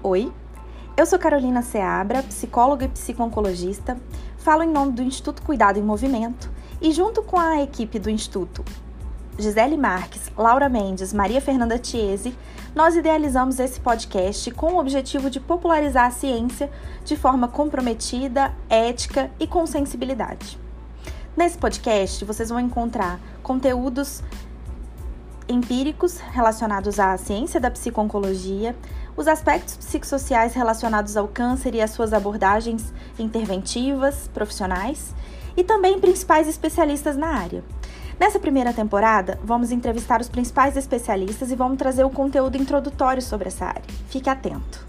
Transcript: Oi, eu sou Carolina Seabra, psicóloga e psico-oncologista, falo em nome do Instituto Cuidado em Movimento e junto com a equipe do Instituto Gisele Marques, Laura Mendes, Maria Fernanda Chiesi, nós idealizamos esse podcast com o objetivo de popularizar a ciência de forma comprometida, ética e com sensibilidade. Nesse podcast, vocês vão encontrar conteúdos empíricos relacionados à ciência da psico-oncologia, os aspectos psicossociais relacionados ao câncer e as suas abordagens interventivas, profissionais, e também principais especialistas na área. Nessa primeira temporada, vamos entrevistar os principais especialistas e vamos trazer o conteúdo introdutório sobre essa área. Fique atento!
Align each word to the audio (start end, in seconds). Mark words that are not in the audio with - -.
Oi, 0.00 0.32
eu 0.96 1.04
sou 1.04 1.18
Carolina 1.18 1.60
Seabra, 1.60 2.22
psicóloga 2.22 2.84
e 2.84 2.88
psico-oncologista, 2.88 3.98
falo 4.36 4.62
em 4.62 4.70
nome 4.70 4.92
do 4.92 5.02
Instituto 5.02 5.42
Cuidado 5.42 5.76
em 5.76 5.82
Movimento 5.82 6.48
e 6.80 6.92
junto 6.92 7.20
com 7.20 7.36
a 7.36 7.60
equipe 7.60 7.98
do 7.98 8.08
Instituto 8.08 8.64
Gisele 9.36 9.76
Marques, 9.76 10.30
Laura 10.38 10.68
Mendes, 10.68 11.12
Maria 11.12 11.40
Fernanda 11.40 11.82
Chiesi, 11.82 12.32
nós 12.76 12.94
idealizamos 12.94 13.58
esse 13.58 13.80
podcast 13.80 14.52
com 14.52 14.74
o 14.74 14.78
objetivo 14.78 15.28
de 15.28 15.40
popularizar 15.40 16.06
a 16.06 16.12
ciência 16.12 16.70
de 17.04 17.16
forma 17.16 17.48
comprometida, 17.48 18.54
ética 18.70 19.32
e 19.40 19.48
com 19.48 19.66
sensibilidade. 19.66 20.56
Nesse 21.36 21.58
podcast, 21.58 22.24
vocês 22.24 22.50
vão 22.50 22.60
encontrar 22.60 23.20
conteúdos 23.42 24.22
empíricos 25.48 26.18
relacionados 26.18 27.00
à 27.00 27.16
ciência 27.16 27.58
da 27.58 27.70
psico-oncologia, 27.70 28.76
os 29.16 29.26
aspectos 29.26 29.76
psicossociais 29.76 30.54
relacionados 30.54 31.16
ao 31.16 31.26
câncer 31.26 31.74
e 31.74 31.80
as 31.80 31.90
suas 31.90 32.12
abordagens 32.12 32.92
interventivas, 33.18 34.28
profissionais, 34.32 35.14
e 35.56 35.64
também 35.64 35.98
principais 35.98 36.46
especialistas 36.46 37.16
na 37.16 37.28
área. 37.28 37.64
Nessa 38.18 38.38
primeira 38.38 38.72
temporada, 38.72 39.38
vamos 39.42 39.70
entrevistar 39.72 40.20
os 40.20 40.28
principais 40.28 40.76
especialistas 40.76 41.50
e 41.50 41.56
vamos 41.56 41.78
trazer 41.78 42.04
o 42.04 42.10
conteúdo 42.10 42.56
introdutório 42.56 43.22
sobre 43.22 43.48
essa 43.48 43.66
área. 43.66 43.82
Fique 44.08 44.28
atento! 44.30 44.87